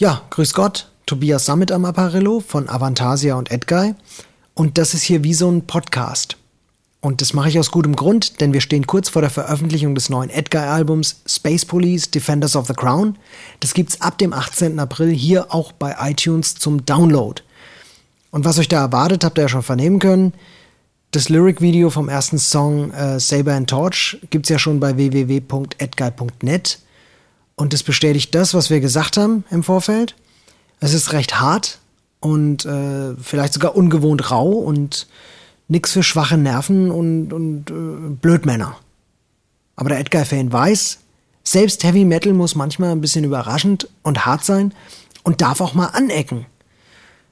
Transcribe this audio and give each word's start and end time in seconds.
Ja, 0.00 0.22
grüß 0.30 0.54
Gott, 0.54 0.88
Tobias 1.04 1.44
Summit 1.44 1.70
am 1.70 1.84
Apparillo 1.84 2.40
von 2.40 2.70
Avantasia 2.70 3.34
und 3.34 3.50
Edguy. 3.50 3.94
Und 4.54 4.78
das 4.78 4.94
ist 4.94 5.02
hier 5.02 5.24
wie 5.24 5.34
so 5.34 5.50
ein 5.50 5.66
Podcast. 5.66 6.38
Und 7.02 7.20
das 7.20 7.34
mache 7.34 7.50
ich 7.50 7.58
aus 7.58 7.70
gutem 7.70 7.94
Grund, 7.94 8.40
denn 8.40 8.54
wir 8.54 8.62
stehen 8.62 8.86
kurz 8.86 9.10
vor 9.10 9.20
der 9.20 9.30
Veröffentlichung 9.30 9.94
des 9.94 10.08
neuen 10.08 10.30
Edguy-Albums 10.30 11.20
Space 11.26 11.66
Police 11.66 12.10
Defenders 12.10 12.56
of 12.56 12.66
the 12.66 12.72
Crown. 12.72 13.18
Das 13.60 13.74
gibt's 13.74 14.00
ab 14.00 14.16
dem 14.16 14.32
18. 14.32 14.78
April 14.78 15.10
hier 15.10 15.54
auch 15.54 15.70
bei 15.70 15.94
iTunes 16.00 16.54
zum 16.54 16.86
Download. 16.86 17.42
Und 18.30 18.46
was 18.46 18.58
euch 18.58 18.68
da 18.68 18.80
erwartet, 18.80 19.22
habt 19.22 19.36
ihr 19.36 19.42
ja 19.42 19.48
schon 19.50 19.62
vernehmen 19.62 19.98
können. 19.98 20.32
Das 21.10 21.28
Lyric-Video 21.28 21.90
vom 21.90 22.08
ersten 22.08 22.38
Song 22.38 22.90
äh, 22.92 23.20
Saber 23.20 23.52
and 23.52 23.68
Torch 23.68 24.16
gibt's 24.30 24.48
ja 24.48 24.58
schon 24.58 24.80
bei 24.80 24.96
www.edguy.net. 24.96 26.78
Und 27.60 27.74
das 27.74 27.82
bestätigt 27.82 28.34
das, 28.34 28.54
was 28.54 28.70
wir 28.70 28.80
gesagt 28.80 29.18
haben 29.18 29.44
im 29.50 29.62
Vorfeld. 29.62 30.14
Es 30.80 30.94
ist 30.94 31.12
recht 31.12 31.40
hart 31.40 31.78
und 32.18 32.64
äh, 32.64 33.14
vielleicht 33.20 33.52
sogar 33.52 33.76
ungewohnt 33.76 34.30
rau 34.30 34.48
und 34.48 35.06
nix 35.68 35.92
für 35.92 36.02
schwache 36.02 36.38
Nerven 36.38 36.90
und, 36.90 37.34
und 37.34 37.70
äh, 37.70 38.14
Blödmänner. 38.18 38.78
Aber 39.76 39.90
der 39.90 39.98
Edgar-Fan 39.98 40.50
weiß, 40.50 41.00
selbst 41.44 41.84
Heavy 41.84 42.06
Metal 42.06 42.32
muss 42.32 42.54
manchmal 42.54 42.92
ein 42.92 43.02
bisschen 43.02 43.24
überraschend 43.24 43.90
und 44.04 44.24
hart 44.24 44.42
sein 44.42 44.72
und 45.22 45.42
darf 45.42 45.60
auch 45.60 45.74
mal 45.74 45.88
anecken. 45.88 46.46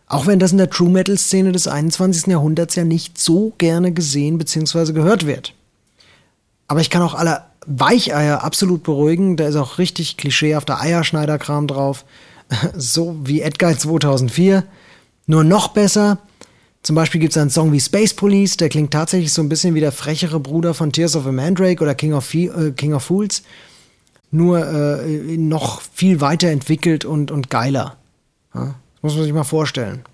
Auch 0.08 0.26
wenn 0.26 0.38
das 0.38 0.52
in 0.52 0.58
der 0.58 0.68
True 0.68 0.90
Metal 0.90 1.16
Szene 1.16 1.52
des 1.52 1.66
21. 1.66 2.26
Jahrhunderts 2.26 2.74
ja 2.74 2.84
nicht 2.84 3.16
so 3.16 3.54
gerne 3.56 3.92
gesehen 3.92 4.36
bzw. 4.36 4.92
gehört 4.92 5.24
wird. 5.24 5.54
Aber 6.68 6.80
ich 6.80 6.90
kann 6.90 7.02
auch 7.02 7.14
alle 7.14 7.42
Weicheier 7.66 8.44
absolut 8.44 8.82
beruhigen, 8.82 9.36
da 9.36 9.48
ist 9.48 9.56
auch 9.56 9.78
richtig 9.78 10.16
klischeehafter 10.16 10.80
Eierschneiderkram 10.80 11.66
drauf, 11.66 12.04
so 12.76 13.16
wie 13.24 13.42
Edguy 13.42 13.76
2004, 13.76 14.64
nur 15.26 15.44
noch 15.44 15.68
besser. 15.68 16.18
Zum 16.82 16.94
Beispiel 16.94 17.20
gibt 17.20 17.32
es 17.32 17.38
einen 17.38 17.50
Song 17.50 17.72
wie 17.72 17.80
Space 17.80 18.14
Police, 18.14 18.56
der 18.56 18.68
klingt 18.68 18.92
tatsächlich 18.92 19.32
so 19.32 19.42
ein 19.42 19.48
bisschen 19.48 19.74
wie 19.74 19.80
der 19.80 19.92
frechere 19.92 20.40
Bruder 20.40 20.74
von 20.74 20.92
Tears 20.92 21.16
of 21.16 21.26
a 21.26 21.32
Mandrake 21.32 21.82
oder 21.82 21.94
King 21.94 22.14
of, 22.14 22.32
äh, 22.32 22.70
King 22.76 22.94
of 22.94 23.02
Fools, 23.02 23.42
nur 24.30 24.66
äh, 24.66 25.36
noch 25.36 25.80
viel 25.80 26.20
weiterentwickelt 26.20 27.04
und, 27.04 27.30
und 27.30 27.50
geiler. 27.50 27.96
Ja? 28.54 28.74
Muss 29.02 29.14
man 29.14 29.24
sich 29.24 29.32
mal 29.32 29.44
vorstellen. 29.44 30.04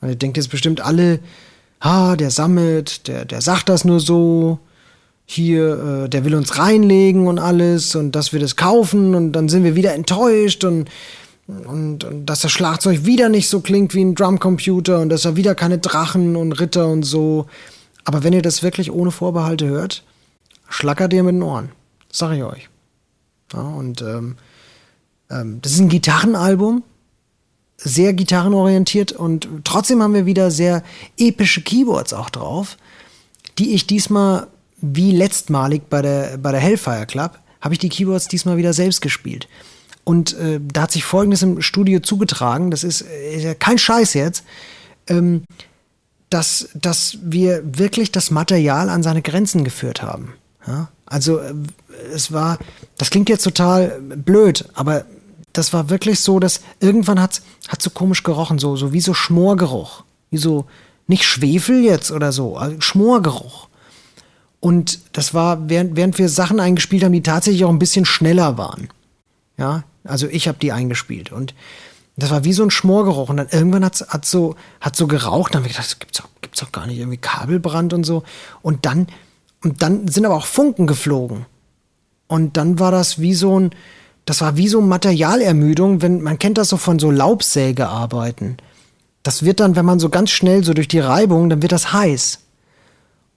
Und 0.00 0.08
ihr 0.08 0.16
denkt 0.16 0.36
jetzt 0.36 0.48
bestimmt 0.48 0.80
alle, 0.80 1.20
ah, 1.80 2.16
der 2.16 2.30
sammelt, 2.30 3.06
der, 3.08 3.24
der 3.24 3.40
sagt 3.40 3.68
das 3.68 3.84
nur 3.84 4.00
so, 4.00 4.58
hier, 5.26 6.04
äh, 6.04 6.08
der 6.08 6.24
will 6.24 6.36
uns 6.36 6.56
reinlegen 6.56 7.26
und 7.26 7.38
alles 7.38 7.94
und 7.96 8.12
dass 8.12 8.32
wir 8.32 8.40
das 8.40 8.56
kaufen 8.56 9.14
und 9.14 9.32
dann 9.32 9.48
sind 9.48 9.64
wir 9.64 9.74
wieder 9.74 9.92
enttäuscht 9.92 10.64
und, 10.64 10.88
und, 11.48 12.04
und 12.04 12.26
dass 12.26 12.40
das 12.40 12.52
Schlagzeug 12.52 13.04
wieder 13.04 13.28
nicht 13.28 13.48
so 13.48 13.60
klingt 13.60 13.92
wie 13.94 14.04
ein 14.04 14.14
Drumcomputer 14.14 15.00
und 15.00 15.08
dass 15.08 15.24
er 15.24 15.36
wieder 15.36 15.56
keine 15.56 15.78
Drachen 15.78 16.36
und 16.36 16.52
Ritter 16.52 16.88
und 16.88 17.02
so. 17.02 17.46
Aber 18.04 18.22
wenn 18.22 18.32
ihr 18.32 18.42
das 18.42 18.62
wirklich 18.62 18.92
ohne 18.92 19.10
Vorbehalte 19.10 19.66
hört, 19.66 20.04
schlackert 20.68 21.12
ihr 21.12 21.24
mit 21.24 21.34
den 21.34 21.42
Ohren. 21.42 21.70
Das 22.08 22.18
sag 22.18 22.32
ich 22.36 22.44
euch. 22.44 22.68
Ja, 23.52 23.60
und 23.60 24.02
ähm, 24.02 24.36
ähm, 25.28 25.58
das 25.60 25.72
ist 25.72 25.80
ein 25.80 25.88
Gitarrenalbum, 25.88 26.84
sehr 27.76 28.12
gitarrenorientiert 28.12 29.12
und 29.12 29.48
trotzdem 29.64 30.02
haben 30.02 30.14
wir 30.14 30.24
wieder 30.24 30.50
sehr 30.50 30.82
epische 31.18 31.62
Keyboards 31.62 32.12
auch 32.12 32.30
drauf, 32.30 32.76
die 33.58 33.74
ich 33.74 33.86
diesmal 33.86 34.46
wie 34.94 35.12
letztmalig 35.12 35.82
bei 35.88 36.02
der, 36.02 36.38
bei 36.38 36.52
der 36.52 36.60
Hellfire 36.60 37.06
Club, 37.06 37.38
habe 37.60 37.74
ich 37.74 37.78
die 37.78 37.88
Keyboards 37.88 38.28
diesmal 38.28 38.56
wieder 38.56 38.72
selbst 38.72 39.00
gespielt. 39.00 39.48
Und 40.04 40.38
äh, 40.38 40.60
da 40.62 40.82
hat 40.82 40.92
sich 40.92 41.04
Folgendes 41.04 41.42
im 41.42 41.62
Studio 41.62 42.00
zugetragen, 42.00 42.70
das 42.70 42.84
ist, 42.84 43.00
ist 43.00 43.42
ja 43.42 43.54
kein 43.54 43.78
Scheiß 43.78 44.14
jetzt, 44.14 44.44
ähm, 45.08 45.42
dass, 46.30 46.68
dass 46.74 47.18
wir 47.22 47.62
wirklich 47.64 48.12
das 48.12 48.30
Material 48.30 48.88
an 48.88 49.02
seine 49.02 49.22
Grenzen 49.22 49.64
geführt 49.64 50.02
haben. 50.02 50.34
Ja? 50.66 50.88
Also 51.06 51.38
äh, 51.38 51.54
es 52.12 52.32
war, 52.32 52.58
das 52.98 53.10
klingt 53.10 53.28
jetzt 53.28 53.42
total 53.44 54.00
blöd, 54.00 54.68
aber 54.74 55.04
das 55.52 55.72
war 55.72 55.88
wirklich 55.88 56.20
so, 56.20 56.38
dass 56.38 56.60
irgendwann 56.80 57.20
hat 57.20 57.40
hat 57.68 57.82
so 57.82 57.90
komisch 57.90 58.22
gerochen, 58.22 58.58
so, 58.58 58.76
so 58.76 58.92
wie 58.92 59.00
so 59.00 59.14
Schmorgeruch. 59.14 60.04
Wie 60.30 60.38
so, 60.38 60.66
nicht 61.06 61.24
Schwefel 61.24 61.82
jetzt 61.82 62.10
oder 62.10 62.32
so, 62.32 62.56
also 62.56 62.80
Schmorgeruch. 62.80 63.68
Und 64.66 64.98
das 65.12 65.32
war, 65.32 65.68
während, 65.68 65.94
während 65.94 66.18
wir 66.18 66.28
Sachen 66.28 66.58
eingespielt 66.58 67.04
haben, 67.04 67.12
die 67.12 67.22
tatsächlich 67.22 67.64
auch 67.64 67.70
ein 67.70 67.78
bisschen 67.78 68.04
schneller 68.04 68.58
waren. 68.58 68.88
Ja, 69.58 69.84
also 70.02 70.26
ich 70.26 70.48
habe 70.48 70.58
die 70.58 70.72
eingespielt. 70.72 71.30
Und 71.30 71.54
das 72.16 72.30
war 72.30 72.42
wie 72.42 72.52
so 72.52 72.64
ein 72.64 72.72
Schmorgeruch. 72.72 73.28
Und 73.28 73.36
dann 73.36 73.46
irgendwann 73.48 73.84
hat's, 73.84 74.04
hat 74.08 74.24
so, 74.24 74.56
hat 74.80 74.96
so 74.96 75.06
geraucht. 75.06 75.54
Dann 75.54 75.60
haben 75.60 75.66
wir 75.66 75.70
gedacht, 75.70 75.86
das 75.86 76.00
gibt's 76.00 76.18
doch, 76.18 76.28
gibt's 76.40 76.58
doch 76.58 76.72
gar 76.72 76.88
nicht. 76.88 76.98
Irgendwie 76.98 77.16
Kabelbrand 77.16 77.92
und 77.92 78.02
so. 78.02 78.24
Und 78.60 78.86
dann, 78.86 79.06
und 79.62 79.82
dann 79.82 80.08
sind 80.08 80.26
aber 80.26 80.34
auch 80.34 80.46
Funken 80.46 80.88
geflogen. 80.88 81.46
Und 82.26 82.56
dann 82.56 82.80
war 82.80 82.90
das 82.90 83.20
wie 83.20 83.34
so 83.34 83.60
ein, 83.60 83.70
das 84.24 84.40
war 84.40 84.56
wie 84.56 84.66
so 84.66 84.80
Materialermüdung, 84.80 86.02
wenn, 86.02 86.22
man 86.22 86.40
kennt 86.40 86.58
das 86.58 86.70
so 86.70 86.76
von 86.76 86.98
so 86.98 87.12
Laubsägearbeiten. 87.12 88.56
Das 89.22 89.44
wird 89.44 89.60
dann, 89.60 89.76
wenn 89.76 89.86
man 89.86 90.00
so 90.00 90.08
ganz 90.08 90.32
schnell 90.32 90.64
so 90.64 90.74
durch 90.74 90.88
die 90.88 90.98
Reibung, 90.98 91.50
dann 91.50 91.62
wird 91.62 91.70
das 91.70 91.92
heiß. 91.92 92.40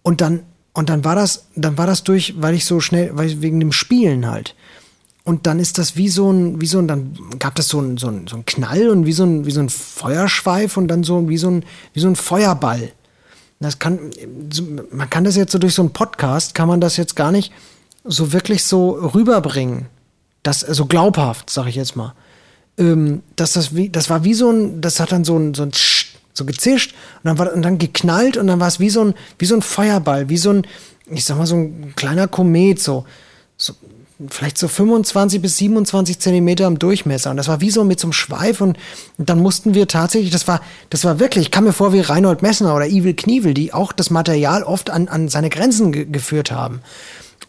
Und 0.01 0.21
dann, 0.21 0.41
und 0.79 0.89
dann 0.89 1.03
war 1.03 1.15
das, 1.15 1.45
dann 1.55 1.77
war 1.77 1.87
das 1.87 2.03
durch, 2.03 2.35
weil 2.41 2.55
ich 2.55 2.65
so 2.65 2.79
schnell, 2.79 3.11
weil 3.13 3.27
ich, 3.27 3.41
wegen 3.41 3.59
dem 3.59 3.71
Spielen 3.71 4.29
halt. 4.29 4.55
Und 5.23 5.45
dann 5.45 5.59
ist 5.59 5.77
das 5.77 5.95
wie 5.95 6.09
so 6.09 6.31
ein, 6.31 6.59
wie 6.59 6.65
so 6.65 6.79
ein, 6.79 6.87
dann 6.87 7.17
gab 7.37 7.53
das 7.55 7.67
so 7.67 7.79
ein, 7.79 7.97
so 7.97 8.07
ein, 8.07 8.27
so 8.27 8.37
ein 8.37 8.45
Knall 8.45 8.89
und 8.89 9.05
wie 9.05 9.13
so 9.13 9.23
ein, 9.23 9.45
wie 9.45 9.51
so 9.51 9.59
ein 9.59 9.69
Feuerschweif 9.69 10.77
und 10.77 10.87
dann 10.87 11.03
so, 11.03 11.29
wie 11.29 11.37
so 11.37 11.49
ein, 11.51 11.65
wie 11.93 11.99
so 11.99 12.07
ein 12.07 12.15
Feuerball. 12.15 12.91
Das 13.59 13.77
kann, 13.77 13.99
man 14.91 15.09
kann 15.09 15.25
das 15.25 15.35
jetzt 15.35 15.51
so 15.51 15.59
durch 15.59 15.75
so 15.75 15.81
einen 15.81 15.91
Podcast, 15.91 16.55
kann 16.55 16.67
man 16.67 16.81
das 16.81 16.97
jetzt 16.97 17.15
gar 17.15 17.31
nicht 17.31 17.51
so 18.05 18.31
wirklich 18.31 18.63
so 18.63 18.91
rüberbringen 18.91 19.87
das 20.43 20.61
so 20.61 20.67
also 20.67 20.85
glaubhaft, 20.85 21.49
sag 21.49 21.67
ich 21.67 21.75
jetzt 21.75 21.95
mal. 21.95 22.13
Ähm, 22.77 23.23
dass 23.35 23.53
das 23.53 23.75
wie, 23.75 23.89
das 23.89 24.09
war 24.09 24.23
wie 24.23 24.33
so 24.33 24.49
ein, 24.49 24.81
das 24.81 24.99
hat 24.99 25.11
dann 25.11 25.25
so 25.25 25.37
ein, 25.37 25.53
so 25.53 25.63
ein 25.63 25.71
so 26.39 26.45
gezischt 26.45 26.95
und 27.23 27.27
dann 27.27 27.37
war 27.37 27.53
und 27.53 27.61
dann 27.61 27.77
geknallt 27.77 28.37
und 28.37 28.47
dann 28.47 28.59
war 28.59 28.67
es 28.67 28.79
wie 28.79 28.89
so 28.89 29.01
ein, 29.01 29.13
wie 29.37 29.45
so 29.45 29.55
ein 29.55 29.61
Feuerball, 29.61 30.29
wie 30.29 30.37
so 30.37 30.49
ein, 30.51 30.63
ich 31.11 31.25
sag 31.25 31.37
mal, 31.37 31.45
so 31.45 31.55
ein 31.55 31.93
kleiner 31.95 32.27
Komet, 32.27 32.79
so, 32.79 33.05
so 33.57 33.73
vielleicht 34.27 34.57
so 34.57 34.67
25 34.67 35.41
bis 35.41 35.57
27 35.57 36.19
Zentimeter 36.19 36.67
im 36.67 36.77
Durchmesser. 36.77 37.31
Und 37.31 37.37
das 37.37 37.47
war 37.47 37.61
wie 37.61 37.69
so 37.69 37.83
mit 37.83 37.99
so 37.99 38.07
einem 38.07 38.13
Schweif 38.13 38.59
und, 38.59 38.77
und 39.17 39.29
dann 39.29 39.39
mussten 39.39 39.73
wir 39.73 39.87
tatsächlich, 39.87 40.31
das 40.31 40.47
war, 40.47 40.61
das 40.89 41.05
war 41.05 41.19
wirklich, 41.19 41.45
ich 41.45 41.51
kam 41.51 41.63
mir 41.63 41.73
vor 41.73 41.93
wie 41.93 42.01
Reinhold 42.01 42.41
Messner 42.41 42.75
oder 42.75 42.87
Evil 42.87 43.13
Knievel, 43.13 43.53
die 43.53 43.73
auch 43.73 43.93
das 43.93 44.09
Material 44.09 44.63
oft 44.63 44.89
an, 44.89 45.07
an 45.07 45.29
seine 45.29 45.49
Grenzen 45.49 45.91
ge 45.91 46.05
geführt 46.05 46.51
haben. 46.51 46.81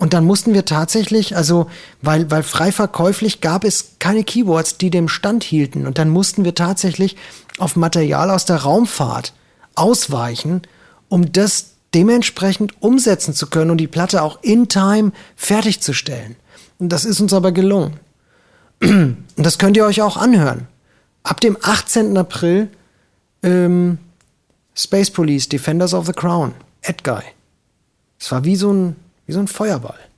Und 0.01 0.15
dann 0.15 0.25
mussten 0.25 0.55
wir 0.55 0.65
tatsächlich, 0.65 1.37
also 1.37 1.67
weil, 2.01 2.31
weil 2.31 2.43
frei 2.43 2.73
verkäuflich 2.73 3.43
gab 3.43 3.65
es 3.65 3.97
keine 3.99 4.25
Keyboards, 4.25 4.79
die 4.79 4.89
dem 4.89 5.09
Stand 5.09 5.45
hielten. 5.45 5.87
Und 5.87 5.99
dann 5.99 6.09
mussten 6.09 6.43
wir 6.43 6.55
tatsächlich 6.55 7.19
auf 7.59 7.77
Material 7.77 8.31
aus 8.31 8.47
der 8.47 8.57
Raumfahrt 8.57 9.35
ausweichen, 9.75 10.63
um 11.11 11.33
das 11.33 11.73
dementsprechend 11.93 12.83
umsetzen 12.83 13.35
zu 13.35 13.49
können 13.49 13.71
und 13.71 13.77
die 13.77 13.89
Platte 13.89 14.23
auch 14.23 14.39
in 14.41 14.69
Time 14.69 15.13
fertigzustellen. 15.37 16.37
Und 16.79 16.89
das 16.89 17.05
ist 17.05 17.21
uns 17.21 17.35
aber 17.35 17.53
gelungen. 17.53 18.01
Und 18.81 19.27
das 19.37 19.59
könnt 19.59 19.77
ihr 19.77 19.85
euch 19.85 20.01
auch 20.01 20.17
anhören. 20.17 20.67
Ab 21.25 21.43
dem 21.43 21.59
18. 21.61 22.17
April 22.17 22.71
ähm, 23.43 23.99
Space 24.75 25.11
Police, 25.11 25.51
Defenders 25.51 25.93
of 25.93 26.07
the 26.07 26.15
Crown, 26.15 26.55
Edguy. 26.81 27.21
Es 28.19 28.33
war 28.33 28.45
wie 28.45 28.57
so 28.57 28.73
ein 28.73 28.97
wie 29.31 29.35
so 29.35 29.39
ein 29.39 29.47
Feuerball. 29.47 30.10